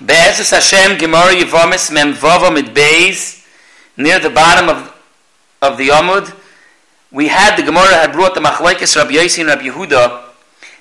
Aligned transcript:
Be'ezus 0.00 0.50
Hashem, 0.50 0.98
Gemara 0.98 1.34
Yevomis, 1.34 1.92
Mem 1.92 2.14
Vovo 2.14 2.50
Beis, 2.74 3.46
near 3.96 4.18
the 4.18 4.30
bottom 4.30 4.68
of, 4.68 4.92
of 5.62 5.78
the 5.78 5.88
Amud, 5.88 6.34
we 7.12 7.28
had, 7.28 7.56
the 7.56 7.62
Gemara 7.62 7.94
had 7.94 8.12
brought 8.12 8.34
the 8.34 8.40
Machlaikis 8.40 8.96
Rabbi 8.96 9.12
Yossi 9.12 9.38
and 9.40 9.48
Rabbi 9.48 9.68
Yehuda, 9.68 10.24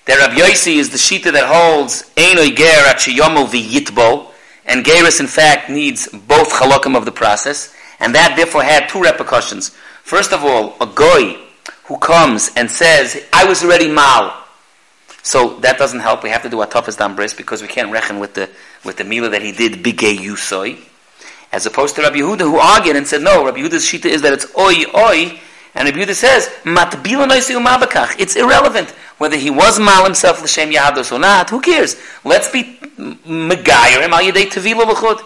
that 0.05 0.19
Rabbi 0.19 0.41
Yossi 0.41 0.77
is 0.77 0.89
the 0.89 0.97
Shita 0.97 1.31
that 1.31 1.45
holds 1.45 2.09
Einoi 2.15 2.55
Ger 2.55 2.87
at 2.87 2.97
Sheyomel 2.97 3.45
V'yitbo, 3.45 4.31
and 4.65 4.83
Geras 4.83 5.19
in 5.19 5.27
fact 5.27 5.69
needs 5.69 6.07
both 6.07 6.49
Chalokim 6.51 6.97
of 6.97 7.05
the 7.05 7.11
process, 7.11 7.71
and 7.99 8.15
that 8.15 8.35
therefore 8.35 8.63
had 8.63 8.89
two 8.89 8.99
repercussions. 8.99 9.69
First 10.01 10.33
of 10.33 10.43
all, 10.43 10.75
a 10.81 10.87
Goy 10.87 11.37
who 11.85 11.97
comes 11.99 12.49
and 12.55 12.71
says, 12.71 13.23
I 13.31 13.45
was 13.45 13.63
already 13.63 13.89
Mal, 13.89 14.43
so 15.21 15.59
that 15.59 15.77
doesn't 15.77 16.01
help. 16.01 16.23
We 16.23 16.29
have 16.31 16.41
to 16.43 16.49
do 16.49 16.61
a 16.61 16.67
hatafas 16.67 16.97
dam 16.97 17.15
bris 17.15 17.33
because 17.33 17.61
we 17.61 17.67
can't 17.67 17.91
reckon 17.91 18.19
with 18.19 18.33
the 18.33 18.49
with 18.83 18.97
the 18.97 19.03
mila 19.03 19.29
that 19.29 19.41
he 19.41 19.51
did 19.51 19.83
bigay 19.83 20.17
yusoi, 20.17 20.77
as 21.51 21.65
opposed 21.65 21.95
to 21.95 22.01
Rabbi 22.01 22.17
Yehuda 22.17 22.41
who 22.41 22.57
argued 22.57 22.95
and 22.95 23.07
said 23.07 23.21
no. 23.21 23.45
Rabbi 23.45 23.59
Yehuda's 23.59 23.85
shita 23.85 24.05
is 24.05 24.21
that 24.23 24.33
it's 24.33 24.45
oi 24.57 24.83
oi, 24.95 25.39
and 25.75 25.87
Rabbi 25.87 25.99
Yehuda 25.99 26.15
says 26.15 26.49
matbila. 26.63 28.19
It's 28.19 28.35
irrelevant 28.35 28.89
whether 29.17 29.37
he 29.37 29.49
was 29.49 29.79
mal 29.79 30.03
himself 30.03 30.41
l'shem 30.41 30.71
yahados 30.71 31.11
or 31.11 31.19
not. 31.19 31.49
Who 31.49 31.61
cares? 31.61 31.95
Let's 32.23 32.51
be 32.51 32.63
megayer 32.97 34.01
al 34.09 34.19
yedei 34.19 34.51
tevila 34.51 34.85
v'chud. 34.85 35.23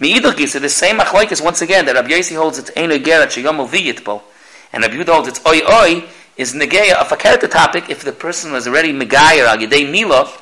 Meidach 0.00 0.36
gisa 0.36 0.60
the 0.60 0.68
same 0.68 0.98
machlokes 0.98 1.44
once 1.44 1.60
again 1.60 1.84
that 1.86 1.94
Rabbi 1.94 2.08
Yossi 2.08 2.36
holds 2.36 2.58
it's 2.58 2.70
ein 2.76 2.90
gerat 2.90 3.28
sheyomel 3.28 3.68
v'yitbo, 3.68 4.22
and 4.72 4.82
Rabbi 4.82 4.94
Yehuda 4.94 5.12
holds 5.12 5.28
it's 5.28 5.46
oi 5.46 5.60
oi 5.60 6.04
is 6.36 6.54
negeya 6.54 6.94
of 6.94 7.12
a 7.12 7.16
character 7.16 7.46
topic 7.46 7.90
if 7.90 8.02
the 8.02 8.12
person 8.12 8.52
was 8.52 8.66
already 8.66 8.92
megayer 8.92 9.46
al 9.46 9.58
yedei 9.58 9.90
mila, 9.90 10.32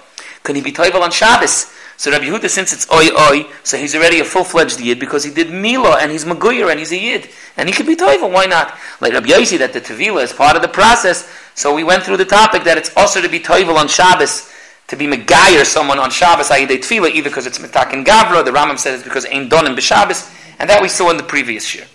can 0.45 0.55
he 0.55 0.63
be 0.63 0.73
toivel 0.73 1.03
on 1.03 1.11
Shabbos? 1.11 1.75
So 1.99 2.13
Rabbi 2.13 2.27
Yehuda, 2.27 2.49
since 2.49 2.73
it's 2.73 2.89
oi 2.93 3.09
oi, 3.09 3.45
so 3.65 3.77
he's 3.77 3.97
already 3.97 4.21
a 4.21 4.25
full-fledged 4.25 4.81
yid 4.81 5.01
because 5.01 5.25
he 5.25 5.33
did 5.33 5.51
mila 5.51 5.99
and 5.99 6.13
he's 6.13 6.25
meguyer 6.25 6.71
and 6.71 6.79
he's 6.79 6.93
a 6.93 6.97
yid. 6.97 7.29
And 7.57 7.69
he 7.69 7.75
could 7.75 7.89
be 7.89 7.97
toivel, 7.97 8.33
why 8.33 8.47
not? 8.47 8.79
Like 9.01 9.15
Rabbi 9.15 9.27
Yossi, 9.27 9.59
that 9.59 9.73
the 9.73 9.81
tevila 9.81 10.23
is 10.23 10.33
part 10.33 10.55
of 10.55 10.63
the 10.63 10.69
process, 10.69 11.29
so 11.57 11.75
we 11.75 11.83
went 11.83 12.05
through 12.05 12.19
the 12.19 12.25
topic 12.25 12.63
that 12.63 12.79
it's 12.79 12.97
also 12.97 13.21
to 13.21 13.29
be 13.29 13.41
toivel 13.41 13.75
on 13.75 13.89
Shabbos, 13.89 14.49
to 14.87 14.97
be 14.97 15.09
megayer 15.09 15.65
someone 15.65 15.99
on 15.99 16.11
Shabbos, 16.11 16.53
i.e. 16.53 16.67
tefillah, 16.69 17.11
either 17.11 17.31
because 17.31 17.47
it's 17.47 17.59
metakin 17.59 18.05
gavra, 18.05 18.45
the 18.45 18.53
Rambam 18.53 18.79
says 18.79 19.01
it's 19.01 19.03
because 19.03 19.27
ain't 19.27 19.51
done 19.51 19.67
in 19.67 19.75
b'Shabbos, 19.75 20.33
and 20.61 20.71
that 20.71 20.81
we 20.81 20.87
saw 20.87 21.11
in 21.11 21.17
the 21.17 21.25
previous 21.25 21.75
year. 21.75 21.87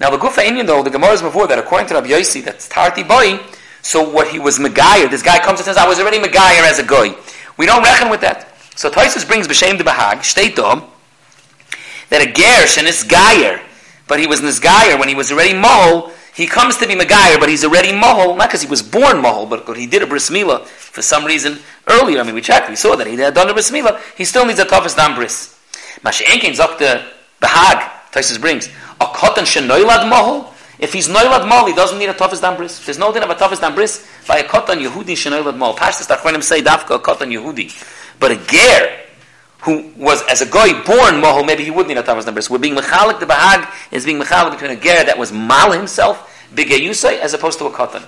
Now 0.00 0.08
the 0.08 0.16
Gufa 0.16 0.42
Indian 0.42 0.64
though, 0.64 0.82
the 0.82 0.88
Gemara 0.88 1.12
is 1.12 1.20
before 1.20 1.46
that 1.48 1.58
according 1.58 1.88
to 1.88 1.94
Rabbi 1.94 2.08
Yossi, 2.08 2.42
that's 2.42 2.66
Tarti 2.70 3.02
Boy, 3.02 3.38
so 3.82 4.08
what 4.08 4.28
he 4.28 4.38
was 4.38 4.58
Megayer, 4.58 5.10
this 5.10 5.22
guy 5.22 5.38
comes 5.40 5.58
and 5.58 5.66
says, 5.66 5.76
I 5.76 5.86
was 5.86 6.00
already 6.00 6.18
Megayer 6.18 6.62
as 6.62 6.78
a 6.78 6.86
guy. 6.86 7.14
We 7.58 7.66
don't 7.66 7.82
reckon 7.82 8.08
with 8.08 8.22
that. 8.22 8.49
So 8.80 8.88
Toisus 8.88 9.28
brings 9.28 9.46
B'Shem 9.46 9.76
de 9.76 9.84
Bahag, 9.84 10.20
Shteito, 10.20 10.88
that 12.08 12.22
a 12.22 12.32
Gersh 12.32 12.78
and 12.78 12.86
this 12.86 13.02
Gayer, 13.02 13.60
but 14.08 14.18
he 14.18 14.26
was 14.26 14.40
Nizgayer 14.40 14.98
when 14.98 15.06
he 15.06 15.14
was 15.14 15.30
already 15.30 15.52
Mohol, 15.52 16.10
he 16.34 16.46
comes 16.46 16.78
to 16.78 16.86
be 16.86 16.94
Megayer, 16.94 17.38
but 17.38 17.50
he's 17.50 17.62
already 17.62 17.92
Mohol, 17.92 18.38
not 18.38 18.48
because 18.48 18.62
he 18.62 18.68
was 18.70 18.80
born 18.80 19.18
Mohol, 19.18 19.50
but 19.50 19.76
he 19.76 19.86
did 19.86 20.02
a 20.02 20.06
Bris 20.06 20.30
Mila 20.30 20.64
for 20.64 21.02
some 21.02 21.26
reason 21.26 21.58
earlier. 21.88 22.20
I 22.20 22.22
mean, 22.22 22.34
we 22.34 22.40
checked, 22.40 22.70
we 22.70 22.74
saw 22.74 22.96
that 22.96 23.06
he 23.06 23.16
had 23.16 23.34
done 23.34 23.50
a 23.50 23.52
Bris 23.52 23.70
Mila. 23.70 24.00
He 24.16 24.24
still 24.24 24.46
needs 24.46 24.58
a 24.58 24.64
hatafas 24.64 24.96
Dam 24.96 25.14
Bris. 25.14 25.54
Mashiach 26.02 26.40
Zok 26.40 26.78
the 26.78 27.04
Bahag, 27.42 27.82
Toisus 28.12 28.40
brings, 28.40 28.70
a 28.98 29.04
cotton 29.04 29.44
shenoilad 29.44 30.10
mohol. 30.10 30.54
If 30.78 30.94
he's 30.94 31.08
noilad 31.08 31.46
mohol, 31.46 31.68
he 31.68 31.74
doesn't 31.74 31.98
need 31.98 32.08
a 32.08 32.14
hatafas 32.14 32.40
dam 32.40 32.56
bris. 32.56 32.82
There's 32.86 32.98
no 32.98 33.12
din 33.12 33.22
of 33.22 33.28
a 33.28 33.34
hatafas 33.34 33.60
dam 33.60 33.74
bris, 33.74 34.08
by 34.26 34.38
a 34.38 34.48
cotton 34.48 34.78
Yehudi 34.78 35.12
shenoilad 35.12 35.58
mohol. 35.58 35.76
Pashtas 35.76 36.08
Tachronim 36.08 36.42
say 36.42 36.62
dafka 36.62 36.94
a 36.94 36.98
cotton 36.98 37.28
Yehudi. 37.28 37.98
But 38.20 38.30
a 38.30 38.36
ger, 38.36 38.98
who 39.62 39.92
was 39.96 40.22
as 40.28 40.42
a 40.42 40.46
guy 40.46 40.72
born 40.84 41.20
mohol, 41.20 41.44
maybe 41.44 41.64
he 41.64 41.70
wouldn't 41.70 41.88
need 41.88 41.98
a 41.98 42.02
hatafas 42.02 42.24
dam 42.24 42.40
So 42.40 42.52
We're 42.52 42.60
being 42.60 42.76
mechalik, 42.76 43.18
the 43.18 43.26
bahag 43.26 43.68
is 43.90 44.04
being 44.04 44.20
mechalik 44.20 44.52
between 44.52 44.70
a 44.70 44.76
ger 44.76 45.04
that 45.04 45.18
was 45.18 45.32
mal 45.32 45.72
himself, 45.72 46.48
big 46.54 46.68
yusay, 46.68 47.18
as 47.18 47.34
opposed 47.34 47.58
to 47.58 47.66
a. 47.66 48.02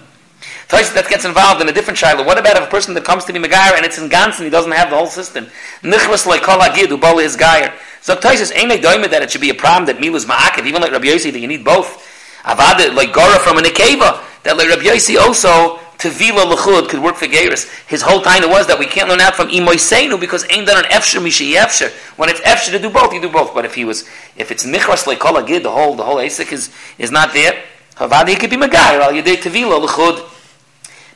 Twice 0.68 0.90
that 0.94 1.08
gets 1.08 1.24
involved 1.24 1.60
in 1.60 1.68
a 1.68 1.72
different 1.72 1.98
child. 1.98 2.24
What 2.26 2.38
about 2.38 2.56
if 2.56 2.64
a 2.64 2.70
person 2.70 2.94
that 2.94 3.04
comes 3.04 3.24
to 3.26 3.32
be 3.32 3.38
Megayer 3.38 3.76
and 3.76 3.84
it's 3.84 3.98
in 3.98 4.08
Gans 4.08 4.36
and 4.36 4.44
he 4.44 4.50
doesn't 4.50 4.72
have 4.72 4.88
the 4.88 4.96
whole 4.96 5.06
system? 5.06 5.46
Nichlas 5.82 6.26
like 6.26 6.42
agid 6.48 6.90
ubali 6.90 7.24
is 7.24 7.36
Gayer. 7.36 7.74
So 8.00 8.16
Taisus 8.16 8.56
ain't 8.56 8.70
like 8.70 8.80
doime 8.80 9.08
that 9.10 9.22
it 9.22 9.30
should 9.30 9.40
be 9.40 9.50
a 9.50 9.54
problem 9.54 9.84
that 9.86 10.00
Mila's 10.00 10.24
ma'akev, 10.24 10.66
even 10.66 10.80
like 10.80 10.92
Rabbi 10.92 11.06
Yossi, 11.06 11.30
that 11.32 11.38
you 11.38 11.46
need 11.46 11.64
both. 11.64 12.08
Avad 12.44 12.94
like 12.94 13.12
Gora 13.12 13.38
from 13.38 13.58
an 13.58 13.64
Akeva, 13.64 14.24
that 14.44 14.56
like 14.56 14.68
Rabbi 14.68 14.82
Yossi 14.82 15.18
also, 15.18 15.78
Tevila 16.02 16.52
Lechud 16.52 16.88
could 16.88 17.00
work 17.00 17.14
for 17.14 17.26
Geras. 17.26 17.70
His 17.86 18.02
whole 18.02 18.20
time 18.20 18.42
it 18.42 18.48
was 18.48 18.66
that 18.66 18.76
we 18.76 18.86
can't 18.86 19.08
learn 19.08 19.20
out 19.20 19.36
from 19.36 19.48
Imoy 19.48 19.78
because 20.18 20.44
ain't 20.50 20.66
done 20.66 20.84
an 20.84 20.90
Efsher 20.90 21.22
Mishi 21.22 21.54
Efsher. 21.54 21.92
When 22.18 22.28
it's 22.28 22.40
Efsher 22.40 22.72
to 22.72 22.80
do 22.80 22.90
both, 22.90 23.12
you 23.12 23.20
do 23.20 23.30
both. 23.30 23.54
But 23.54 23.64
if 23.64 23.76
he 23.76 23.84
was, 23.84 24.02
if 24.36 24.50
it's 24.50 24.66
Nichras 24.66 25.06
like 25.06 25.20
Kol 25.20 25.38
Agid, 25.38 25.62
the 25.62 25.70
whole, 25.70 25.94
the 25.94 26.02
whole 26.02 26.16
Asik 26.16 26.52
is, 26.52 26.70
is 26.98 27.12
not 27.12 27.32
there, 27.32 27.62
Avad 27.98 28.26
he 28.26 28.34
could 28.34 28.50
be 28.50 28.56
Megayer, 28.56 29.00
al 29.00 29.12
Yedei 29.12 29.36
Tevila 29.36 29.86
Lechud. 29.86 30.28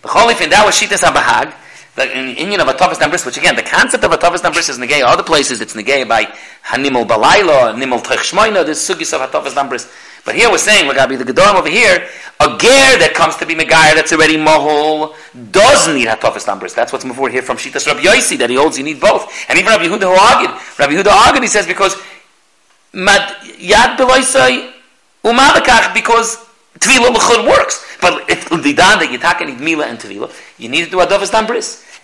B'cholifin, 0.03 0.51
that 0.51 0.63
was 0.65 0.77
Shitas 0.77 1.03
HaBahag, 1.03 1.53
the 1.97 2.41
union 2.41 2.61
of 2.61 2.69
a 2.69 2.75
toughest 2.75 3.01
numbers, 3.01 3.27
which 3.27 3.39
again, 3.39 3.57
the 3.57 3.63
concept 3.63 4.05
of 4.05 4.13
a 4.13 4.17
toughest 4.17 4.45
numbers 4.45 4.69
is 4.69 4.79
negay. 4.79 5.03
Other 5.03 5.25
places 5.25 5.61
it's 5.61 5.75
negay 5.75 6.07
by 6.07 6.27
hanimul 6.65 7.09
balaylo, 7.09 7.75
nimul 7.75 8.05
techshmoina, 8.05 8.65
this 8.65 8.89
sugis 8.89 9.13
of 9.13 9.21
a 9.21 9.27
toughest 9.33 9.57
numbers. 9.57 9.89
But 10.27 10.35
here 10.35 10.51
we're 10.51 10.59
saying, 10.59 10.91
be 11.09 11.17
the 11.17 11.25
gedorim 11.25 11.55
over 11.55 11.71
here, 11.71 12.07
a 12.41 12.49
ger 12.59 12.99
that 12.99 13.13
comes 13.15 13.37
to 13.37 13.47
be 13.47 13.55
megayah 13.55 13.95
that's 13.95 14.13
already 14.13 14.37
mohol 14.37 15.15
does 15.53 15.89
need 15.89 16.09
hatafas 16.09 16.47
numbers. 16.47 16.75
That's 16.75 16.93
what's 16.93 17.05
moved 17.05 17.33
here 17.33 17.43
from 17.43 17.57
Shitas 17.57 17.87
Rabbi 17.87 18.01
Yosi, 18.01 18.37
that 18.39 18.51
he 18.51 18.57
holds 18.57 18.77
you 18.77 18.85
need 18.85 19.01
both. 19.01 19.33
And 19.49 19.59
even 19.59 19.71
Rabbi 19.71 19.85
Yehuda 19.85 20.03
who 20.03 20.19
argued, 20.19 20.51
Rabbi 20.79 20.93
Yehuda 20.93 21.13
argued, 21.13 21.45
he 21.45 21.49
says, 21.49 21.67
because 21.67 21.97
mad 22.93 23.37
yad 23.57 23.97
beloisai 23.97 24.73
umalakach, 25.25 25.95
because 25.95 26.45
Tvila 26.81 27.15
l'chud 27.15 27.47
works. 27.47 27.85
But 28.01 28.29
if 28.29 28.49
the 28.51 28.73
dan 28.75 28.99
that 28.99 29.11
you 29.11 29.19
take 29.19 29.47
need 29.47 29.61
mila 29.61 29.87
and 29.87 29.99
tvila, 29.99 30.31
you 30.59 30.69
need 30.69 30.85
to 30.85 30.91
do 30.91 30.99
dovas 30.99 31.31
dan 31.31 31.47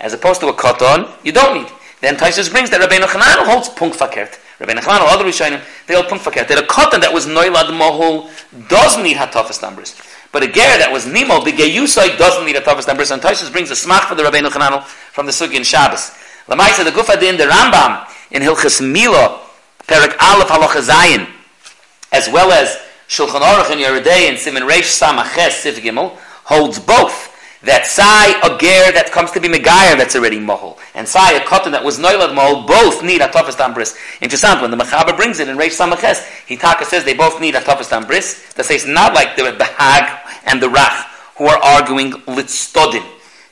as 0.01 0.13
opposed 0.13 0.41
to 0.41 0.49
a 0.49 0.55
koton, 0.55 1.11
you 1.25 1.33
don't 1.33 1.63
need. 1.63 1.73
Then 2.01 2.17
Taisus 2.17 2.51
brings 2.51 2.71
that 2.71 2.81
Rabbeinu 2.81 3.07
Chananel 3.07 3.47
holds 3.47 3.69
punk 3.69 3.95
fakert. 3.95 4.39
Rabbeinu 4.63 4.81
Chananel, 4.81 5.09
other 5.09 5.25
Rishonim, 5.25 5.61
they 5.87 5.95
hold 5.95 6.09
punk 6.09 6.23
fakert. 6.23 6.49
That 6.49 6.59
a 6.59 6.67
cotton 6.67 7.01
that 7.01 7.13
was 7.13 7.27
noilad 7.27 7.69
mohul 7.71 8.31
does 8.69 8.97
need 8.99 9.17
hatafas 9.17 9.61
numbers. 9.61 10.01
But 10.31 10.45
a 10.45 10.47
ger 10.47 10.79
that 10.79 10.91
was 10.91 11.05
nimo, 11.05 11.45
the 11.45 11.53
geyusai 11.53 12.17
doesn't 12.17 12.47
need 12.47 12.57
hatafas 12.57 12.87
numbers. 12.87 13.11
And 13.11 13.21
Taisus 13.21 13.51
brings 13.51 13.71
a 13.71 13.75
smach 13.75 14.09
for 14.09 14.15
the 14.15 14.23
Rabbi 14.23 14.41
Chananel 14.41 14.85
from 14.85 15.27
the 15.27 15.33
Sugi 15.33 15.55
in 15.55 15.65
Shabbos. 15.65 16.13
Lamaisa, 16.49 16.85
the 16.85 16.91
Gufa 16.91 17.19
din, 17.19 17.37
the 17.37 17.45
Rambam, 17.45 18.09
in 18.31 18.43
Hilchas 18.43 18.81
Milo, 18.81 19.41
Perak 19.87 20.21
Aleph 20.23 20.49
Halacha 20.49 20.81
Zayin, 20.81 21.29
as 22.13 22.29
well 22.29 22.53
as 22.53 22.79
Shulchan 23.09 23.41
Aruch 23.41 23.71
and 23.71 23.81
Yeridei 23.81 24.29
and 24.29 24.39
Simon 24.39 24.63
Reish 24.63 25.01
Samaches 25.01 25.51
Sif 25.51 25.83
Gimel, 25.83 26.17
holds 26.45 26.79
both 26.79 27.32
that 27.65 27.87
sai 27.87 28.35
a 28.43 28.59
ger 28.59 28.93
that 28.93 29.11
comes 29.13 29.31
to 29.31 29.41
be 29.41 29.49
megayer 29.49 29.97
that's 29.97 30.17
already 30.17 30.39
mohol, 30.39 30.79
and 30.95 31.07
sai 31.07 31.33
a 31.33 31.45
cotton 31.45 31.73
that 31.73 31.85
was 31.85 31.99
noilad 31.99 32.35
mohol, 32.35 32.67
both 32.67 33.03
need 33.03 33.21
a 33.21 33.29
hatafas 33.29 33.57
ambris. 33.57 33.97
Interesting, 34.21 34.61
when 34.61 34.71
the 34.71 34.77
Mechaber 34.77 35.17
brings 35.17 35.39
it 35.39 35.49
in 35.49 35.57
Reish 35.57 35.79
Samaches, 35.79 36.27
Hitaka 36.47 36.85
says 36.85 37.05
they 37.05 37.15
both 37.15 37.41
need 37.41 37.55
a 37.55 37.61
hatafas 37.61 37.91
ambris. 37.91 38.53
That 38.55 38.67
says 38.67 38.87
not 38.87 39.15
like 39.15 39.37
the 39.37 39.43
Bahag 39.43 40.21
and 40.47 40.61
the 40.61 40.69
Rach, 40.69 41.07
who 41.37 41.47
are 41.47 41.59
arguing 41.63 42.13
litstodin. 42.27 43.05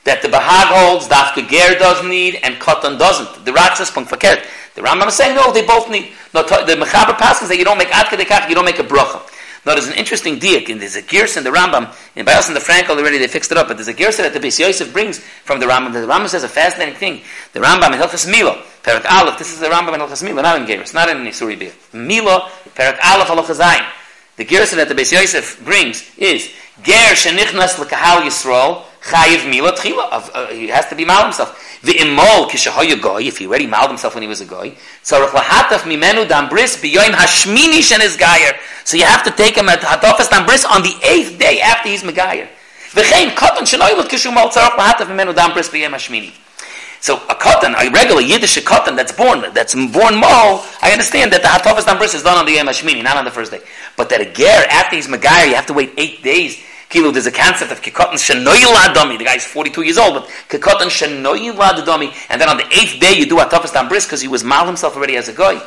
That 0.03 0.21
the 0.21 0.27
Bahag 0.27 0.67
holds, 0.73 1.07
the 1.07 1.47
ger 1.47 1.77
does 1.77 2.03
need, 2.03 2.39
and 2.43 2.59
cotton 2.59 2.97
doesn't. 2.97 3.45
The 3.45 3.51
Rach 3.51 3.75
says, 3.75 3.91
fakert. 3.91 4.45
The 4.73 4.81
Rambam 4.81 5.07
is 5.07 5.15
saying, 5.15 5.35
no, 5.35 5.51
they 5.51 5.65
both 5.65 5.89
need. 5.89 6.13
No, 6.33 6.43
the 6.43 6.75
Mechaber 6.75 7.17
passes 7.17 7.49
that 7.49 7.57
you 7.57 7.65
don't 7.65 7.77
make 7.77 7.89
adkadekach, 7.89 8.49
you 8.49 8.55
don't 8.55 8.65
make 8.65 8.79
a 8.79 8.83
bracha. 8.83 9.21
Now 9.65 9.75
there's 9.75 9.87
an 9.87 9.93
interesting 9.93 10.39
diak, 10.39 10.69
and 10.69 10.81
there's 10.81 10.95
a 10.95 11.03
gears 11.03 11.37
in 11.37 11.43
the 11.43 11.51
Rambam, 11.51 11.93
in 12.15 12.25
Bios 12.25 12.47
and 12.47 12.55
the 12.55 12.59
Frankel 12.59 12.97
already 12.97 13.19
they 13.19 13.27
fixed 13.27 13.51
it 13.51 13.57
up, 13.57 13.67
but 13.67 13.77
there's 13.77 13.87
a 13.87 13.93
gears 13.93 14.17
that 14.17 14.33
the 14.33 14.39
Beis 14.39 14.59
Yosef 14.59 14.91
brings 14.91 15.19
from 15.19 15.59
the 15.59 15.67
Rambam. 15.67 15.93
The 15.93 15.99
Rambam 15.99 16.27
says 16.29 16.43
a 16.43 16.49
fascinating 16.49 16.95
thing. 16.95 17.21
The 17.53 17.59
Rambam 17.59 17.93
in 17.93 17.99
Hilchas 17.99 18.29
Milo, 18.29 18.63
Perak 18.81 19.05
Aleph, 19.11 19.37
this 19.37 19.53
is 19.53 19.59
the 19.59 19.67
Rambam 19.67 19.93
in 19.93 19.99
Hilchas 19.99 20.23
Milo, 20.23 20.41
not 20.41 20.59
in 20.59 20.65
Gears, 20.65 20.95
not 20.95 21.09
in 21.09 21.17
Nisuri 21.17 21.59
Bir. 21.59 21.73
Milo, 21.93 22.49
Perak 22.73 22.99
Aleph 23.05 23.47
The 24.37 24.45
gears 24.45 24.71
that 24.71 24.89
the 24.89 24.95
Beis 24.95 25.11
Yosef 25.11 25.63
brings 25.63 26.09
is, 26.17 26.51
Ger 26.83 27.13
shenichnas 27.13 27.77
l'kahal 27.77 28.21
Yisrael, 28.21 28.83
chayiv 29.01 29.49
mila 29.49 29.71
tchila. 29.73 30.31
Uh, 30.33 30.47
he 30.47 30.67
has 30.67 30.87
to 30.87 30.95
be 30.95 31.05
mal 31.05 31.23
himself. 31.23 31.79
V'imol 31.83 32.47
kishahoya 32.49 32.99
goy, 33.01 33.23
if 33.23 33.37
he 33.37 33.47
already 33.47 33.67
maled 33.67 33.89
himself 33.89 34.15
when 34.15 34.21
he 34.21 34.27
was 34.27 34.41
a 34.41 34.45
goy, 34.45 34.75
tzarech 35.03 35.29
lahataf 35.29 35.83
mimenu 35.89 36.27
dam 36.27 36.49
bris 36.49 36.77
biyoim 36.77 37.11
hashmini 37.11 37.81
shen 37.81 38.01
is 38.01 38.15
gayer. 38.15 38.53
So 38.83 38.97
you 38.97 39.05
have 39.05 39.23
to 39.23 39.31
take 39.31 39.55
him 39.57 39.69
at 39.69 39.79
hatofas 39.81 40.29
dam 40.29 40.45
bris 40.45 40.65
on 40.65 40.81
the 40.83 40.93
eighth 41.03 41.37
day 41.39 41.61
after 41.61 41.89
he's 41.89 42.03
megayer. 42.03 42.47
V'chein 42.91 43.29
katan 43.29 43.65
shenoylut 43.65 44.07
kishumol 44.07 44.51
tzarech 44.51 44.77
lahataf 44.77 45.07
mimenu 45.07 45.35
dam 45.35 45.53
bris 45.53 45.69
biyoim 45.69 45.91
hashmini. 45.91 46.33
So 46.99 47.17
a 47.29 47.35
cotton, 47.35 47.73
a 47.73 47.89
regular 47.89 48.21
Yiddish 48.21 48.63
cotton 48.63 48.95
that's 48.95 49.11
born, 49.11 49.41
that's 49.53 49.73
born 49.73 50.15
mo, 50.15 50.63
I 50.83 50.91
understand 50.91 51.33
that 51.33 51.41
the 51.41 51.47
hatofas 51.47 51.85
dam 51.85 51.97
bris 51.97 52.13
is 52.13 52.23
done 52.23 52.37
on 52.37 52.45
the 52.45 52.53
Yom 52.53 52.67
Hashmini, 52.67 53.03
not 53.03 53.17
on 53.17 53.25
the 53.25 53.31
first 53.31 53.51
day. 53.51 53.61
But 53.97 54.09
that 54.09 54.21
a 54.21 54.31
ger, 54.31 54.45
after 54.69 54.95
he's 54.95 55.07
megayer, 55.07 55.47
you 55.47 55.55
have 55.55 55.65
to 55.67 55.73
wait 55.73 55.93
eight 55.97 56.21
days 56.21 56.61
Kilo, 56.91 57.09
there's 57.09 57.25
a 57.25 57.31
concept 57.31 57.71
of 57.71 57.81
kikotan 57.81 58.19
shenoyla 58.19 58.93
dummy. 58.93 59.15
The 59.15 59.23
guy's 59.23 59.45
42 59.45 59.83
years 59.83 59.97
old, 59.97 60.13
but 60.13 60.29
kikotan 60.49 60.91
shenoyla 60.91 61.85
dummy. 61.85 62.11
And 62.29 62.39
then 62.39 62.49
on 62.49 62.57
the 62.57 62.67
eighth 62.67 62.99
day, 62.99 63.13
you 63.13 63.25
do 63.25 63.39
a 63.39 63.45
hatafas 63.45 63.79
on 63.79 63.87
bris 63.87 64.05
because 64.05 64.19
he 64.19 64.27
was 64.27 64.43
mal 64.43 64.65
himself 64.65 64.97
already 64.97 65.15
as 65.15 65.29
a 65.29 65.33
guy. 65.33 65.65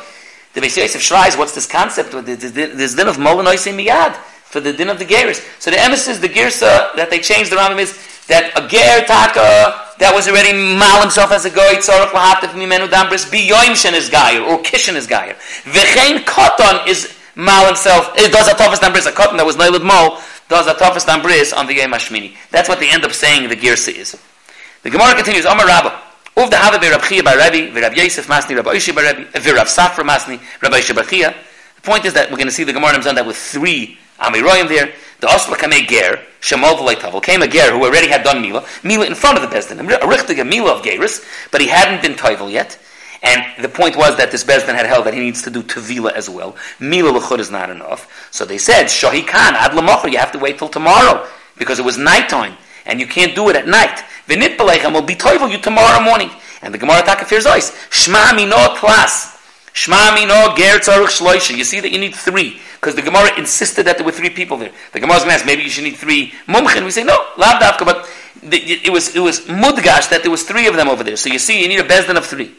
The 0.55 0.61
Beis 0.61 0.77
Yosef 0.77 1.01
Shrais, 1.01 1.37
what's 1.37 1.53
this 1.53 1.67
concept? 1.67 2.11
There's 2.11 2.95
din 2.95 3.07
of 3.09 3.17
molanois 3.17 3.67
miyad 3.75 4.15
for 4.15 4.61
the 4.61 4.71
din 4.71 4.87
of 4.87 4.97
the 4.99 5.03
gears. 5.03 5.41
So 5.59 5.69
the 5.69 5.75
emesis, 5.75 6.21
the 6.21 6.29
girsa 6.29 6.95
that 6.95 7.09
they 7.09 7.19
changed 7.19 7.51
the 7.51 7.57
Rambam 7.57 7.77
is 7.77 7.91
that 8.27 8.55
a 8.55 8.65
ger 8.65 9.03
taka 9.05 9.83
that 9.99 10.15
was 10.15 10.29
already 10.29 10.53
mal 10.79 11.01
himself 11.01 11.33
as 11.33 11.43
a 11.43 11.49
goy 11.49 11.75
tzorach 11.83 12.15
lahatif 12.15 12.55
mimenu 12.55 12.87
dambris 12.87 13.27
biyoim 13.27 13.75
shen 13.75 13.93
is 13.93 14.07
gayer 14.07 14.41
or 14.43 14.63
kishen 14.63 14.95
is 14.95 15.07
gayer. 15.07 15.35
V'chein 15.67 16.23
koton 16.23 16.87
is 16.87 17.13
mal 17.35 17.67
himself. 17.67 18.15
It 18.15 18.31
does 18.31 18.47
a 18.47 18.51
hatafas 18.51 18.79
dambris 18.79 19.07
a 19.07 19.11
koton 19.11 19.35
that 19.35 19.45
was 19.45 19.57
nailed 19.57 19.73
with 19.73 19.83
mo 19.83 20.21
does 20.47 20.67
a 20.67 20.73
hatafas 20.73 21.03
dambris 21.03 21.51
on 21.55 21.67
the 21.67 21.75
yom 21.75 21.91
hashmini. 21.91 22.37
That's 22.49 22.69
what 22.69 22.79
they 22.79 22.89
end 22.89 23.03
up 23.03 23.11
saying 23.11 23.49
the 23.49 23.57
girsa 23.57 23.93
is. 23.93 24.17
The 24.83 24.89
Gemara 24.89 25.15
continues. 25.15 25.43
Amar 25.43 25.67
Rabbah. 25.67 26.14
Uf 26.37 26.49
the 26.49 26.57
have 26.57 26.81
Rab 26.81 27.01
Chia 27.03 27.23
by 27.23 27.35
Rabbi, 27.35 27.71
Masni, 27.71 28.55
Rab 28.55 28.65
Oishi 28.65 28.93
by 28.93 29.03
Rabbi, 29.03 29.23
Safra 29.31 30.03
Masni, 30.03 30.39
Rab 30.61 30.73
Oishi. 30.73 31.33
The 31.75 31.81
point 31.81 32.03
is 32.05 32.13
that 32.13 32.29
we're 32.29 32.37
going 32.37 32.47
to 32.47 32.53
see 32.53 32.65
the 32.65 32.73
Gemara 32.73 33.01
done 33.01 33.15
that 33.15 33.25
with 33.25 33.37
three 33.37 33.97
Amiroyim 34.19 34.67
there. 34.67 34.91
The 35.21 35.27
Osla 35.27 35.55
Kamei 35.55 35.87
Ger, 35.87 36.21
Shemol 36.41 36.77
V'Leitavel, 36.77 37.23
came 37.23 37.41
a 37.41 37.47
Ger 37.47 37.71
who 37.71 37.85
already 37.85 38.09
had 38.09 38.23
done 38.23 38.41
Mila, 38.41 38.65
Mila 38.83 39.05
in 39.05 39.15
front 39.15 39.37
of 39.37 39.49
the 39.49 39.55
Bezdin, 39.55 39.79
a 39.79 39.99
richtige 39.99 40.45
Mila 40.45 40.75
of 40.75 40.83
Geris, 40.83 41.23
but 41.51 41.61
he 41.61 41.67
hadn't 41.67 42.01
been 42.01 42.15
Toivel 42.15 42.51
yet. 42.51 42.77
And 43.23 43.41
the 43.63 43.69
point 43.69 43.95
was 43.95 44.17
that 44.17 44.31
this 44.31 44.43
Bezdin 44.43 44.75
had 44.75 44.85
held 44.85 45.05
that 45.05 45.13
he 45.13 45.21
needs 45.21 45.41
to 45.43 45.49
do 45.49 45.63
Tevila 45.63 46.11
as 46.11 46.29
well. 46.29 46.57
Mila 46.81 47.11
L'chud 47.11 47.39
is 47.39 47.49
not 47.49 47.69
enough. 47.69 48.29
So 48.31 48.43
they 48.43 48.57
said, 48.57 48.87
Shohi 48.87 49.25
Khan, 49.25 49.55
Ad 49.55 49.73
L'mocher, 49.73 50.09
you 50.09 50.17
have 50.17 50.33
to 50.33 50.39
wait 50.39 50.57
till 50.57 50.67
tomorrow, 50.67 51.25
because 51.57 51.79
it 51.79 51.85
was 51.85 51.97
nighttime, 51.97 52.57
and 52.85 52.99
you 52.99 53.07
can't 53.07 53.33
do 53.33 53.47
it 53.49 53.55
at 53.55 53.67
night. 53.67 54.03
V'nit 54.27 54.57
B'leichem 54.57 54.93
will 54.93 55.01
be 55.01 55.15
Toivel 55.15 55.51
you 55.51 55.57
tomorrow 55.57 56.01
morning. 56.01 56.29
And 56.61 56.73
the 56.73 56.77
Gemara 56.77 57.01
Taka 57.03 57.25
fears 57.25 57.45
ois. 57.45 57.71
Shma 57.89 58.35
Mino 58.35 58.55
Tlas. 58.75 59.37
Shma 59.73 60.13
Mino 60.15 60.55
Ger 60.55 60.79
Tzarech 60.79 61.07
Shloisha. 61.07 61.55
You 61.55 61.63
see 61.63 61.79
that 61.79 61.91
you 61.91 61.99
need 61.99 62.15
three 62.15 62.59
because 62.85 62.95
the 62.95 63.01
Gemara 63.01 63.37
insisted 63.37 63.85
that 63.87 63.97
there 63.97 64.05
were 64.05 64.11
three 64.11 64.29
people 64.29 64.57
there. 64.57 64.71
The 64.93 64.99
Gemara 64.99 65.15
was 65.15 65.23
going 65.23 65.31
to 65.31 65.35
ask, 65.35 65.45
maybe 65.45 65.63
you 65.63 65.69
should 65.69 65.83
need 65.83 65.95
three 65.95 66.33
mumchen. 66.47 66.85
We 66.85 66.91
say, 66.91 67.03
no, 67.03 67.17
lav 67.37 67.61
dafka, 67.61 67.85
but 67.85 68.07
it 68.43 68.91
was, 68.91 69.15
it 69.15 69.19
was 69.19 69.41
mudgash 69.41 70.09
that 70.09 70.19
there 70.21 70.31
was 70.31 70.43
three 70.43 70.67
of 70.67 70.75
them 70.75 70.87
over 70.87 71.03
there. 71.03 71.17
So 71.17 71.29
you 71.29 71.39
see, 71.39 71.61
you 71.61 71.67
need 71.67 71.79
a 71.79 71.83
bezdin 71.83 72.17
of 72.17 72.25
three. 72.25 72.53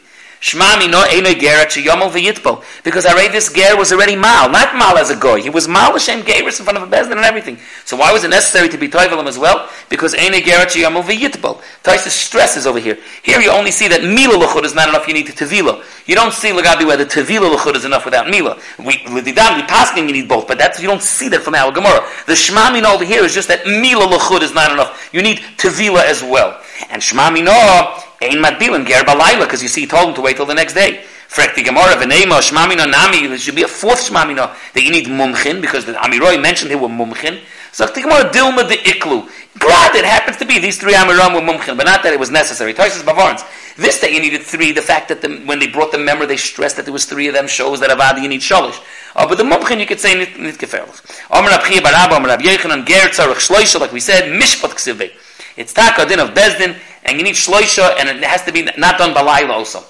Because 2.83 3.05
already 3.05 3.29
this 3.29 3.51
ger 3.51 3.75
was 3.75 3.91
already 3.91 4.15
mal, 4.15 4.49
not 4.49 4.75
mal 4.75 4.97
as 4.97 5.09
a 5.09 5.15
goy. 5.15 5.41
He 5.41 5.49
was 5.49 5.67
mal 5.67 5.93
l'shem 5.93 6.21
geris 6.21 6.59
in 6.59 6.65
front 6.65 6.77
of 6.77 6.83
a 6.83 6.87
bezdin 6.87 7.13
and 7.13 7.25
everything. 7.25 7.57
So 7.85 7.97
why 7.97 8.13
was 8.13 8.23
it 8.23 8.29
necessary 8.29 8.69
to 8.69 8.77
be 8.77 8.87
toivel 8.87 9.25
as 9.27 9.39
well? 9.39 9.67
Because 9.89 10.13
eno 10.13 10.39
ger 10.39 10.61
at 10.61 10.69
yomel 10.69 11.03
v'yitpo. 11.03 11.59
Taisus 11.83 12.09
stresses 12.09 12.67
over 12.67 12.79
here. 12.79 12.99
Here 13.23 13.41
you 13.41 13.49
only 13.49 13.71
see 13.71 13.87
that 13.87 14.03
mila 14.03 14.37
l'chud 14.37 14.63
is 14.63 14.75
not 14.75 14.89
enough. 14.89 15.07
You 15.07 15.15
need 15.15 15.25
tevila. 15.25 15.83
You 16.05 16.13
don't 16.15 16.33
see 16.33 16.51
lagabi 16.51 16.85
where 16.85 16.97
the 16.97 17.05
tevila 17.05 17.49
l'chud 17.55 17.75
is 17.75 17.85
enough 17.85 18.05
without 18.05 18.29
mila. 18.29 18.59
We 18.77 19.01
l'didam 19.07 19.55
we 19.55 19.63
paskin 19.63 20.07
you 20.07 20.13
need 20.13 20.29
both, 20.29 20.47
but 20.47 20.59
that's 20.59 20.79
you 20.79 20.87
don't 20.87 21.01
see 21.01 21.29
that 21.29 21.41
from 21.41 21.55
our 21.55 21.71
Gemara. 21.71 22.07
The 22.27 22.33
shmami 22.33 22.83
no 22.83 22.93
over 22.93 23.05
here 23.05 23.23
is 23.23 23.33
just 23.33 23.47
that 23.47 23.65
mila 23.65 24.05
l'chud 24.05 24.43
is 24.43 24.53
not 24.53 24.71
enough. 24.71 25.09
You 25.11 25.23
need 25.23 25.39
tevila 25.57 26.03
as 26.03 26.21
well. 26.21 26.61
And 26.89 27.01
shmami 27.01 27.43
no 27.43 28.03
Ein 28.21 28.41
Madbilin 28.41 28.85
Ger 28.85 29.03
Balayla, 29.03 29.41
because 29.41 29.61
you 29.61 29.67
see, 29.67 29.81
he 29.81 29.87
told 29.87 30.09
him 30.09 30.15
to 30.15 30.21
wait 30.21 30.35
till 30.37 30.45
the 30.45 30.55
next 30.55 30.73
day. 30.73 31.03
Frek 31.29 31.55
the 31.55 31.63
Gemara, 31.63 31.95
V'neima, 31.95 32.39
Shmamina 32.39 32.89
Nami, 32.89 33.27
there 33.27 33.37
should 33.37 33.55
be 33.55 33.63
a 33.63 33.67
fourth 33.67 34.09
Shmamina, 34.09 34.55
that 34.73 34.81
you 34.81 34.91
need 34.91 35.07
Mumchin, 35.07 35.61
because 35.61 35.85
the 35.85 35.93
Amiroi 35.93 36.41
mentioned 36.41 36.71
they 36.71 36.75
were 36.75 36.87
Mumchin. 36.87 37.41
So 37.73 37.85
the 37.85 38.01
Gemara, 38.01 38.31
Dilma 38.31 38.67
the 38.67 38.75
Iklu. 38.75 39.29
Glad 39.59 39.95
it 39.95 40.05
happens 40.05 40.37
to 40.37 40.45
be, 40.45 40.57
these 40.57 40.79
three 40.79 40.93
Amiram 40.93 41.35
were 41.35 41.41
Mumchin, 41.41 41.77
but 41.77 41.85
not 41.85 42.01
that 42.03 42.13
it 42.13 42.19
was 42.19 42.31
necessary. 42.31 42.73
Toises 42.73 43.03
Bavarns. 43.03 43.43
This 43.75 43.99
day 43.99 44.13
you 44.13 44.21
needed 44.21 44.41
three, 44.41 44.71
the 44.71 44.81
fact 44.81 45.09
that 45.09 45.21
the, 45.21 45.37
when 45.45 45.59
they 45.59 45.67
brought 45.67 45.91
the 45.91 45.99
member, 45.99 46.25
they 46.25 46.37
stressed 46.37 46.77
that 46.77 46.85
there 46.85 46.93
was 46.93 47.05
three 47.05 47.27
of 47.27 47.35
them, 47.35 47.45
shows 47.45 47.79
that 47.81 47.91
Avadi 47.91 48.23
you 48.23 48.29
need 48.29 48.41
Shalish. 48.41 48.81
Oh, 49.15 49.27
but 49.27 49.37
the 49.37 49.43
Mumchin 49.43 49.79
you 49.79 49.85
could 49.85 49.99
say 49.99 50.15
nit, 50.15 50.39
nit 50.39 50.57
gefährlich. 50.57 51.01
Omer 51.29 51.49
Abchia 51.49 51.81
Barabba, 51.81 52.17
Omer 52.17 52.29
Ab 52.29 52.39
Yechanan, 52.39 52.85
Ger 52.87 53.09
Tzarech 53.09 53.35
Shloisha, 53.35 53.79
like 53.79 53.91
we 53.91 53.99
said, 53.99 54.31
Mishpat 54.31 54.71
Ksivei. 54.71 55.11
It's 55.57 55.73
taka 55.73 56.05
din 56.05 56.19
of 56.19 56.29
bezdin, 56.31 56.77
and 57.07 57.17
you 57.17 57.23
need 57.23 57.35
shloisha, 57.35 57.95
and 57.99 58.09
it 58.09 58.23
has 58.23 58.43
to 58.43 58.51
be 58.51 58.63
not 58.77 58.97
done 58.97 59.13
balayla 59.13 59.49
also. 59.49 59.83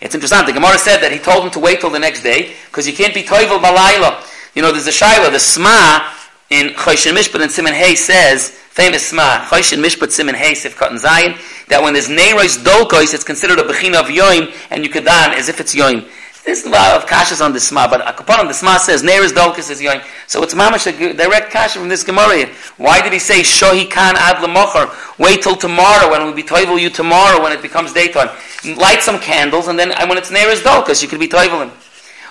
It's 0.00 0.14
interesting. 0.14 0.44
The 0.44 0.52
Gemara 0.52 0.78
said 0.78 1.00
that 1.00 1.12
he 1.12 1.18
told 1.18 1.44
him 1.44 1.50
to 1.52 1.60
wait 1.60 1.80
till 1.80 1.90
the 1.90 1.98
next 1.98 2.22
day 2.22 2.54
because 2.66 2.86
you 2.86 2.92
can't 2.92 3.14
be 3.14 3.22
toivel 3.22 3.58
balayla. 3.60 4.22
You 4.54 4.62
know, 4.62 4.72
there's 4.72 4.86
a 4.86 4.90
shaila, 4.90 5.30
the 5.30 5.38
sma 5.38 6.12
in 6.50 6.68
Choshen 6.74 7.12
Mishpat 7.12 7.42
and 7.42 7.50
Simon 7.50 7.74
Hay 7.74 7.94
says, 7.94 8.50
famous 8.50 9.08
sma, 9.08 9.44
Choshen 9.48 9.82
Mishpat 9.84 10.10
Simon 10.10 10.34
Hay, 10.34 10.52
Sifkat 10.52 10.96
Zayin, 11.00 11.36
that 11.68 11.82
when 11.82 11.92
there's 11.92 12.08
neiros 12.08 12.62
dolkois, 12.62 13.12
it's 13.12 13.24
considered 13.24 13.58
a 13.58 13.62
bechina 13.62 13.98
of 13.98 14.06
yoim, 14.06 14.54
and 14.70 14.84
you 14.84 14.90
could 14.90 15.04
dan 15.04 15.34
as 15.34 15.48
if 15.48 15.60
it's 15.60 15.74
yoim. 15.74 16.08
There's 16.46 16.64
a 16.64 16.70
lot 16.70 16.94
of 16.94 17.08
kashas 17.08 17.44
on 17.44 17.52
the 17.52 17.58
sma, 17.58 17.88
but 17.88 18.02
Akapanim, 18.02 18.46
the 18.46 18.54
sma 18.54 18.78
says, 18.78 19.02
Neres 19.02 19.32
Dolkus 19.32 19.68
is 19.68 19.82
yoing. 19.82 20.00
So 20.28 20.44
it's 20.44 20.54
mamash 20.54 20.86
a 20.86 21.12
direct 21.12 21.50
kasha 21.50 21.80
from 21.80 21.88
this 21.88 22.04
Gemara. 22.04 22.46
Why 22.76 23.02
did 23.02 23.12
he 23.12 23.18
say, 23.18 23.40
Shohi 23.40 23.90
Khan 23.90 24.14
Ad 24.16 24.36
Lamochar? 24.36 25.18
Wait 25.18 25.42
till 25.42 25.56
tomorrow, 25.56 26.08
when 26.08 26.22
we'll 26.22 26.34
be 26.34 26.44
toivel 26.44 26.80
you 26.80 26.88
tomorrow, 26.88 27.42
when 27.42 27.50
it 27.50 27.62
becomes 27.62 27.92
daytime. 27.92 28.28
Light 28.76 29.02
some 29.02 29.18
candles, 29.18 29.66
and 29.66 29.76
then 29.76 29.88
when 30.08 30.16
it's 30.16 30.30
Neres 30.30 30.62
Dolkus, 30.62 31.02
you 31.02 31.08
can 31.08 31.18
be 31.18 31.26
toiveling. 31.26 31.72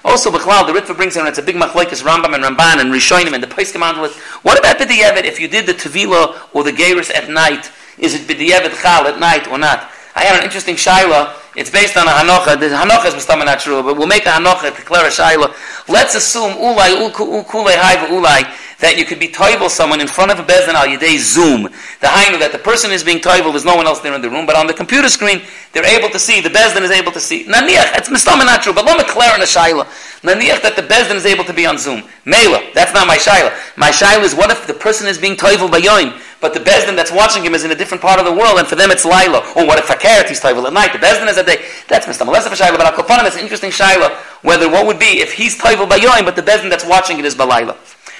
Also, 0.05 0.31
Bechlal, 0.31 0.65
the 0.65 0.71
Ritva 0.71 0.95
brings 0.95 1.17
in, 1.17 1.27
it's 1.27 1.39
a 1.39 1.43
big 1.43 1.57
machlekes 1.57 2.01
Rambam 2.01 2.35
and 2.35 2.43
Ramban 2.45 2.79
and 2.79 2.93
Rishonim 2.93 3.33
and 3.33 3.43
the 3.43 3.47
Paiskim 3.47 3.81
Andalit. 3.81 4.15
What 4.43 4.57
about 4.57 4.77
B'diyevet, 4.77 5.25
if 5.25 5.41
you 5.41 5.49
did 5.49 5.65
the 5.65 5.73
Tevila 5.73 6.37
or 6.53 6.63
the 6.63 6.71
Geiris 6.71 7.13
at 7.13 7.29
night, 7.29 7.69
is 7.97 8.13
it 8.13 8.21
B'diyevet 8.21 8.81
Chal 8.81 9.07
at 9.07 9.19
night 9.19 9.49
or 9.49 9.57
not? 9.57 9.91
I 10.15 10.23
have 10.23 10.37
an 10.37 10.45
interesting 10.45 10.75
Shaila 10.75 11.33
it's 11.55 11.69
based 11.69 11.97
on 11.97 12.07
a 12.07 12.11
hanocha. 12.11 12.59
The 12.59 12.67
hanocha 12.67 13.07
is 13.07 13.13
mustama 13.13 13.45
not 13.45 13.59
true, 13.59 13.81
but 13.81 13.97
we'll 13.97 14.07
make 14.07 14.25
a 14.25 14.29
hanocha 14.29 14.71
to 14.71 14.75
declare 14.75 15.05
a 15.05 15.09
shaila. 15.09 15.53
Let's 15.87 16.15
assume 16.15 16.53
ulai 16.53 16.91
ukulei 17.09 17.75
haiva 17.75 18.07
ulai 18.09 18.43
that 18.79 18.97
you 18.97 19.05
could 19.05 19.19
be 19.19 19.27
toivel 19.27 19.69
someone 19.69 20.01
in 20.01 20.07
front 20.07 20.31
of 20.31 20.39
a 20.39 20.43
bezin 20.43 20.73
al 20.73 20.87
yedei 20.87 21.17
zoom. 21.17 21.63
The 21.63 22.07
hainu 22.07 22.39
that 22.39 22.51
the 22.51 22.59
person 22.59 22.91
is 22.91 23.03
being 23.03 23.19
toivel, 23.19 23.51
there's 23.51 23.65
no 23.65 23.75
one 23.75 23.85
else 23.85 23.99
there 23.99 24.13
in 24.13 24.21
the 24.21 24.29
room, 24.29 24.45
but 24.45 24.55
on 24.55 24.67
the 24.67 24.73
computer 24.73 25.09
screen 25.09 25.41
they're 25.71 25.85
able 25.85 26.09
to 26.09 26.19
see. 26.19 26.41
The 26.41 26.49
bezin 26.49 26.81
is 26.81 26.91
able 26.91 27.11
to 27.11 27.19
see. 27.19 27.45
Naniach, 27.45 27.95
it's 27.97 28.09
mustama 28.09 28.45
not 28.45 28.61
true, 28.61 28.73
but 28.73 28.85
me 28.85 28.93
in 28.93 28.99
a 28.99 29.47
shaila. 29.47 29.85
Naniach 30.21 30.61
that 30.61 30.75
the 30.75 30.83
bezin 30.83 31.15
is 31.15 31.25
able 31.25 31.43
to 31.45 31.53
be 31.53 31.65
on 31.65 31.77
zoom. 31.77 32.03
Mela, 32.25 32.61
that's 32.73 32.93
not 32.93 33.07
my 33.07 33.17
shaila. 33.17 33.51
My 33.77 33.91
shaila 33.91 34.23
is 34.23 34.35
what 34.35 34.51
if 34.51 34.67
the 34.67 34.73
person 34.73 35.07
is 35.07 35.17
being 35.17 35.35
toivel 35.35 35.69
by 35.71 35.79
yoim? 35.79 36.19
but 36.45 36.53
the 36.53 36.59
Bezdin 36.59 36.95
that's 36.95 37.11
watching 37.11 37.43
him 37.43 37.55
is 37.55 37.63
in 37.63 37.71
a 37.71 37.75
different 37.75 38.03
part 38.03 38.19
of 38.19 38.25
the 38.25 38.31
world, 38.31 38.59
and 38.59 38.67
for 38.67 38.75
them 38.75 38.91
it's 38.91 39.03
Laila. 39.03 39.39
Or 39.55 39.65
what 39.65 39.79
if 39.79 39.87
Fakert 39.87 40.27
he's 40.27 40.39
Toivel 40.39 40.67
at 40.67 40.73
night? 40.73 40.93
The 40.93 40.99
Bezdin 40.99 41.27
is 41.27 41.37
a 41.37 41.43
day. 41.43 41.65
That's 41.87 42.05
Mr. 42.05 42.21
Melessa 42.21 42.49
for 42.49 42.55
Shaila, 42.55 42.77
but 42.77 42.93
Akopanim 42.93 43.25
is 43.25 43.33
an 43.35 43.41
interesting 43.41 43.71
Shaila, 43.71 44.11
whether 44.43 44.69
what 44.69 44.85
would 44.85 44.99
be 44.99 45.21
if 45.25 45.33
he's 45.33 45.57
Toivel 45.57 45.89
by 45.89 45.97
Yoim, 45.97 46.23
but 46.23 46.35
the 46.35 46.43
Bezdin 46.43 46.69
that's 46.69 46.85
watching 46.85 47.17
it 47.17 47.25
is 47.25 47.33
Balaila. 47.33 47.75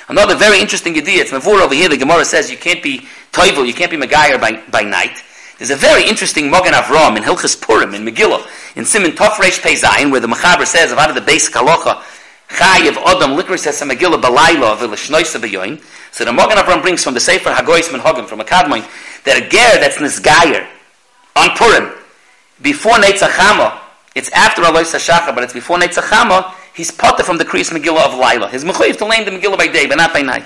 Another 0.07 0.35
very 0.35 0.59
interesting 0.59 0.95
idea, 0.97 1.21
it's 1.21 1.31
Mavur 1.31 1.61
over 1.61 1.73
here, 1.73 1.89
the 1.89 1.97
Gemara 1.97 2.25
says 2.25 2.51
you 2.51 2.57
can't 2.57 2.83
be 2.83 3.07
Toivel, 3.31 3.65
you 3.65 3.73
can't 3.73 3.89
be 3.89 3.97
Megayer 3.97 4.39
by, 4.39 4.61
by 4.69 4.83
night. 4.83 5.23
There's 5.57 5.71
a 5.71 5.75
very 5.75 6.07
interesting 6.07 6.49
Mogan 6.49 6.73
Avram 6.73 7.17
in 7.17 7.23
Hilchas 7.23 7.59
Purim, 7.59 7.95
in 7.95 8.05
Megillah, 8.05 8.45
in 8.75 8.85
Simon 8.85 9.11
Tofresh 9.11 9.61
Peizayin, 9.61 10.11
where 10.11 10.19
the 10.19 10.27
Mechaber 10.27 10.65
says, 10.65 10.91
of 10.91 10.99
out 10.99 11.09
of 11.09 11.15
the 11.15 11.21
basic 11.21 11.55
halacha, 11.55 12.03
Chayiv 12.49 12.93
Odom 12.93 13.39
Likri 13.39 13.57
says 13.57 13.81
a 13.81 13.85
Megillah 13.85 14.21
Balayla 14.21 14.77
V'Lishnoisa 14.77 15.39
B'Yoin. 15.39 15.83
So 16.11 16.23
the 16.23 16.31
Mogan 16.31 16.57
Avram 16.57 16.81
brings 16.81 17.03
from 17.03 17.15
the 17.15 17.19
Sefer 17.19 17.51
Hagoyis 17.51 17.91
Men 17.91 18.01
Hogim, 18.01 18.27
from 18.27 18.41
a 18.41 18.43
Kadmoin, 18.43 18.85
that 19.23 19.37
a 19.37 19.49
ger 19.49 19.79
that's 19.79 19.97
Nisgayer, 19.97 20.67
on 21.35 21.49
Purim, 21.57 21.91
before 22.61 22.93
Netzachama, 22.93 23.79
it's 24.13 24.29
after 24.29 24.61
Alois 24.61 24.93
HaShachar, 24.93 25.33
but 25.33 25.43
it's 25.43 25.53
before 25.53 25.77
Netzachama, 25.77 26.53
he's 26.75 26.91
potter 26.91 27.23
from 27.23 27.37
the 27.37 27.45
Kriyas 27.45 27.71
Megillah 27.71 28.13
of 28.13 28.19
Laila. 28.19 28.49
His 28.49 28.63
Mechoyiv 28.63 28.97
to 28.97 29.05
learn 29.05 29.25
the 29.25 29.31
Megillah 29.31 29.57
by 29.57 29.67
day, 29.67 29.87
but 29.87 29.95
not 29.95 30.13
by 30.13 30.21
night. 30.21 30.45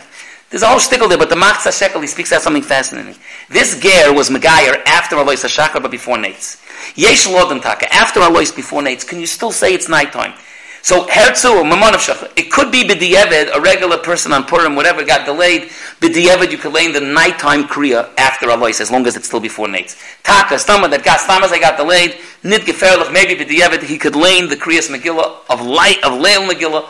There's 0.50 0.64
a 0.64 0.68
whole 0.68 0.80
shtickle 0.80 1.10
there, 1.10 1.18
but 1.18 1.30
the 1.30 1.36
Machza 1.36 1.78
Shekel, 1.78 2.02
he 2.02 2.08
speaks 2.08 2.32
out 2.32 2.42
something 2.42 2.64
fascinating. 2.64 3.16
This 3.50 3.80
ger 3.80 4.14
was 4.14 4.30
Megayer 4.30 4.82
after 4.86 5.16
Alois 5.16 5.44
HaShachar, 5.44 5.82
but 5.82 5.92
before 5.92 6.18
Netz. 6.18 6.58
Yesh 6.96 7.28
Lodem 7.28 7.62
Taka, 7.62 7.94
after 7.94 8.20
Alois, 8.22 8.52
before 8.52 8.82
Netz, 8.82 9.06
can 9.08 9.20
you 9.20 9.28
still 9.28 9.52
say 9.52 9.74
it's 9.74 9.88
nighttime? 9.88 10.34
So 10.82 11.08
Herzl, 11.08 11.64
Mamonov 11.64 12.00
Shach, 12.00 12.32
it 12.38 12.52
could 12.52 12.72
be 12.72 12.84
B'di'evid, 12.84 13.56
a 13.56 13.60
regular 13.60 13.98
person 13.98 14.32
on 14.32 14.46
Purim, 14.46 14.76
whatever 14.76 15.04
got 15.04 15.26
delayed. 15.26 15.70
B'di'evid, 16.00 16.52
you 16.52 16.58
could 16.58 16.74
lay 16.74 16.86
in 16.86 16.94
the 16.94 17.02
nighttime 17.02 17.66
Kriya 17.66 18.10
after 18.18 18.50
Alois, 18.50 18.80
as 18.80 18.90
long 18.90 19.06
as 19.06 19.16
it's 19.16 19.28
still 19.28 19.40
before 19.40 19.68
Nates. 19.68 19.98
Taka, 20.24 20.56
Stama, 20.56 20.90
that 20.90 21.04
got 21.04 21.20
Stamas, 21.20 21.52
I 21.52 21.60
got 21.60 21.78
delayed. 21.78 22.18
Nid 22.44 22.66
maybe 22.66 23.36
B'di'evid, 23.36 23.84
he 23.84 23.98
could 23.98 24.16
lay 24.16 24.40
in 24.40 24.48
the 24.48 24.56
Kriyas 24.56 24.90
Megillah, 24.90 25.40
of 25.50 25.62
light, 25.62 25.98
of 26.04 26.14
Leil 26.14 26.50
Megillah, 26.50 26.90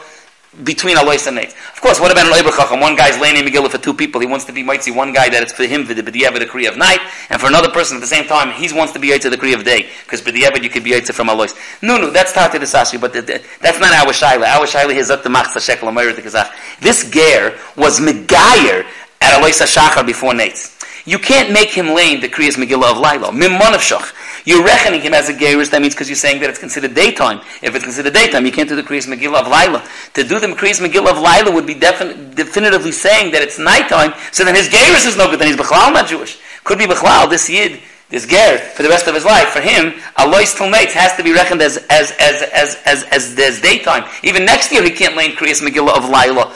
between 0.64 0.98
Alois 0.98 1.28
and 1.28 1.38
Nates. 1.38 1.54
Of 1.74 1.80
course, 1.82 2.00
what 2.00 2.12
about 2.12 2.26
an 2.26 2.34
Oiber 2.34 2.56
Chacham? 2.56 2.80
One 2.80 2.96
guy's 2.96 3.20
laying 3.20 3.38
in 3.38 3.46
Megillah 3.46 3.70
for 3.70 3.78
two 3.78 3.94
people. 3.94 4.20
He 4.20 4.28
wants 4.28 4.46
to 4.46 4.52
be 4.52 4.66
see 4.80 4.92
one 4.92 5.14
guy 5.14 5.30
that 5.30 5.44
it's 5.44 5.54
for 5.54 5.66
him 5.66 5.86
for 5.86 5.94
the 5.94 6.02
B'di'evid, 6.02 6.40
the 6.40 6.46
Kriya 6.46 6.70
of 6.70 6.78
night, 6.78 7.00
and 7.30 7.40
for 7.40 7.48
another 7.48 7.70
person 7.70 7.98
at 7.98 8.02
the 8.02 8.08
same 8.08 8.26
time, 8.26 8.52
he 8.52 8.74
wants 8.74 8.94
to 8.94 9.00
be 9.00 9.10
Yitzah 9.10 9.30
the 9.30 9.38
Kriya 9.38 9.56
of 9.56 9.64
day, 9.64 9.90
because 10.04 10.22
B'di'evid 10.22 10.64
you 10.64 10.70
could 10.70 10.84
be 10.84 10.92
Yitzah 10.92 11.14
from 11.14 11.30
Alois. 11.30 11.54
No, 11.82 11.98
no, 11.98 12.10
that's 12.10 12.34
Tati 12.34 12.58
the 12.58 12.66
Sashi, 12.66 13.00
but 13.00 13.14
the, 13.14 13.22
the, 13.22 13.44
that's 13.62 13.80
not 13.80 13.92
our 13.94 14.12
Shaila. 14.12 14.48
Our 14.48 14.66
Shaila 14.66 14.96
is 14.96 15.12
up 15.12 15.24
the 15.24 15.30
Machsa 15.30 15.60
Shekel 15.60 15.92
the 15.92 16.22
Kazakh. 16.22 16.52
This 16.80 17.10
Ger 17.12 17.58
was 17.78 18.00
Megayer 18.00 18.86
at 19.22 19.40
Alois 19.40 19.60
HaShachar 19.60 20.06
before 20.06 20.34
Nates. 20.34 20.79
You 21.06 21.20
can't 21.20 21.52
make 21.52 21.70
him 21.70 21.94
lame 21.94 22.22
the 22.22 22.30
Kriyas 22.30 22.56
Megillah 22.56 22.92
of 22.92 22.98
Laila. 22.98 23.32
Shach. 23.80 24.14
You're 24.46 24.64
reckoning 24.64 25.02
him 25.02 25.14
as 25.14 25.30
a 25.30 25.34
Geirus, 25.34 25.70
that 25.72 25.82
means 25.82 25.94
because 25.94 26.10
you're 26.10 26.16
saying 26.16 26.42
that 26.42 26.50
it's 26.50 26.60
considered 26.60 26.94
daytime. 26.94 27.42
If 27.62 27.76
it's 27.76 27.84
considered 27.84 28.14
daytime, 28.14 28.46
you 28.46 28.52
can't 28.52 28.70
do 28.70 28.76
the 28.76 28.84
Kriyas 28.84 29.08
Megillah 29.08 29.42
of 29.42 29.48
Laila. 29.48 29.84
To 30.14 30.24
do 30.24 30.40
the 30.40 30.48
Kriyas 30.48 30.82
Megillah 30.86 31.12
of 31.12 31.20
Laila 31.20 31.52
would 31.52 31.68
be 31.68 31.76
defin- 31.76 32.36
definitively 32.36 32.92
saying 32.92 33.32
that 33.32 33.42
it's 33.42 33.60
nighttime, 33.60 34.14
so 34.32 34.44
then 34.44 34.56
his 34.56 34.70
Geirus 34.70 35.08
is 35.08 35.18
no 35.18 35.30
good, 35.30 35.40
then 35.40 35.48
he's 35.48 35.58
Bechlal 35.58 35.94
not 35.94 36.08
Jewish. 36.08 36.40
Could 36.64 36.78
be 36.78 36.86
Bechlal, 36.86 37.30
this 37.30 37.50
Yid, 37.50 37.80
this 38.10 38.26
ger 38.26 38.58
for 38.58 38.84
the 38.84 38.90
rest 38.90 39.08
of 39.08 39.14
his 39.14 39.26
life. 39.26 39.50
For 39.50 39.62
him, 39.62 39.94
Alois 40.18 40.56
till 40.56 40.68
has 40.68 41.16
to 41.16 41.24
be 41.24 41.32
reckoned 41.32 41.62
as 41.62 41.78
as 41.90 42.12
as 42.20 42.42
as 42.42 42.78
as 42.86 43.04
as, 43.12 43.38
as 43.38 43.62
daytime. 43.62 44.04
Even 44.24 44.46
next 44.46 44.72
year, 44.72 44.84
he 44.84 44.90
can't 44.90 45.16
lay 45.16 45.30
Kriyas 45.32 45.62
Megillah 45.62 45.96
of 45.96 46.10
Laila 46.10 46.54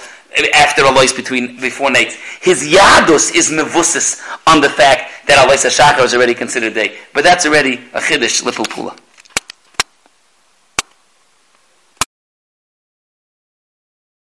after 0.54 0.84
Alois 0.84 1.14
between 1.14 1.60
before 1.60 1.92
nights. 1.92 2.16
His 2.42 2.64
yadus 2.64 3.36
is 3.36 3.50
mevusis 3.50 4.22
on 4.48 4.62
the 4.62 4.70
fact 4.70 5.28
that 5.28 5.44
Alois 5.44 5.64
Hashaka 5.64 6.04
is 6.04 6.14
already 6.14 6.34
considered 6.34 6.74
day, 6.74 6.98
but 7.14 7.24
that's 7.24 7.46
already 7.46 7.76
a 7.94 8.00
chiddush 8.00 8.44
little 8.44 8.66
pula. 8.66 8.98